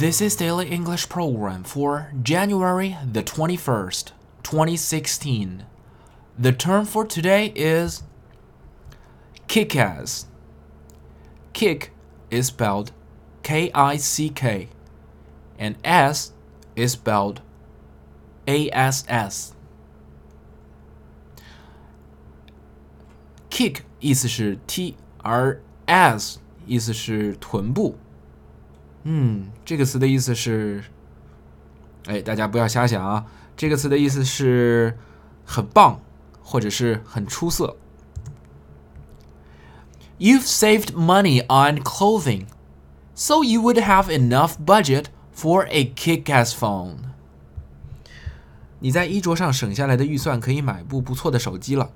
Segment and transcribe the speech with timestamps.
[0.00, 4.12] This is Daily English Program for January the 21st,
[4.42, 5.64] 2016.
[6.38, 8.02] The term for today is
[9.48, 10.26] kick ass.
[11.52, 11.92] Kick
[12.30, 12.92] is spelled
[13.42, 14.68] K I C K,
[15.58, 16.32] and ass
[16.74, 17.40] is spelled
[18.46, 19.54] A S S.
[23.48, 26.36] Kick 意思是踢，而 ass
[26.66, 27.96] 意思是臀部。
[29.04, 30.84] 嗯，这个词的意思是，
[32.06, 33.26] 哎，大家不要瞎想啊！
[33.56, 34.98] 这个词的意思是
[35.44, 36.00] 很棒，
[36.42, 37.76] 或者是很出色。
[40.18, 42.46] You've saved money on clothing,
[43.14, 46.96] so you would have enough budget for a kick-ass phone.
[48.80, 51.90] 你在衣着上省下来的预算可以买部不错的手机了。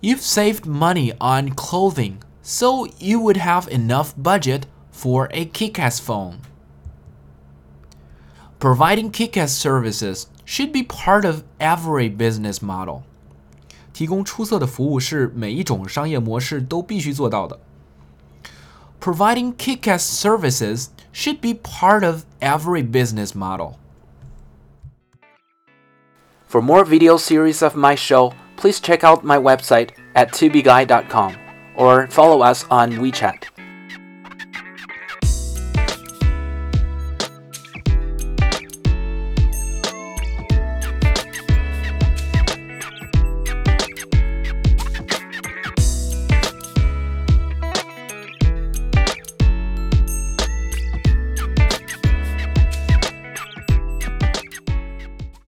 [0.00, 4.62] You've saved money on clothing, so you would have enough budget
[4.96, 6.38] for a kick-ass phone.
[8.58, 13.02] Providing kick-ass services should be part of every business model.
[13.92, 17.58] 提供出色的服务是每一种商业模式都必须做到的。
[19.00, 23.74] Providing kick-ass services should be part of every business model.
[26.46, 31.34] For more video series of my show, please check out my website at tubeguy.com
[31.76, 33.55] or follow us on WeChat.